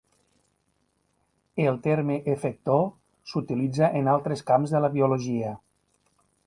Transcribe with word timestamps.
El 1.67 1.77
terme 1.83 2.15
"efector" 2.33 2.83
s'utilitza 3.33 3.93
en 4.01 4.13
altres 4.17 4.45
camps 4.51 4.75
de 4.77 4.85
la 4.87 4.95
biologia. 4.99 5.57